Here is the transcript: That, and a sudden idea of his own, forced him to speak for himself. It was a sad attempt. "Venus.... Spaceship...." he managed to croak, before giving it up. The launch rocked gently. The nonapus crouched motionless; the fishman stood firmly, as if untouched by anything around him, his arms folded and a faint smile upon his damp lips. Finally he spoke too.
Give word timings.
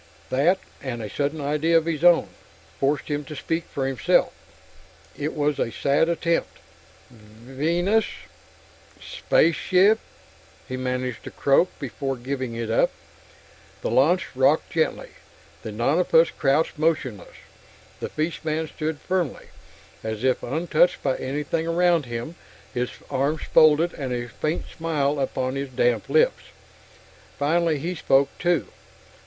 That, 0.31 0.57
and 0.81 0.99
a 1.03 1.11
sudden 1.11 1.39
idea 1.39 1.77
of 1.77 1.85
his 1.85 2.03
own, 2.03 2.29
forced 2.79 3.05
him 3.07 3.23
to 3.25 3.35
speak 3.35 3.65
for 3.65 3.85
himself. 3.85 4.33
It 5.15 5.35
was 5.35 5.59
a 5.59 5.71
sad 5.71 6.09
attempt. 6.09 6.57
"Venus.... 7.11 8.07
Spaceship...." 8.99 9.99
he 10.67 10.75
managed 10.75 11.23
to 11.25 11.29
croak, 11.29 11.69
before 11.77 12.15
giving 12.17 12.55
it 12.55 12.71
up. 12.71 12.89
The 13.83 13.91
launch 13.91 14.29
rocked 14.33 14.71
gently. 14.71 15.09
The 15.61 15.71
nonapus 15.71 16.31
crouched 16.31 16.79
motionless; 16.79 17.37
the 17.99 18.09
fishman 18.09 18.69
stood 18.69 18.97
firmly, 19.01 19.49
as 20.03 20.23
if 20.23 20.41
untouched 20.41 21.03
by 21.03 21.15
anything 21.17 21.67
around 21.67 22.07
him, 22.07 22.33
his 22.73 22.89
arms 23.11 23.43
folded 23.43 23.93
and 23.93 24.11
a 24.11 24.27
faint 24.27 24.65
smile 24.75 25.19
upon 25.19 25.53
his 25.55 25.69
damp 25.69 26.09
lips. 26.09 26.45
Finally 27.37 27.77
he 27.77 27.93
spoke 27.93 28.29
too. 28.39 28.65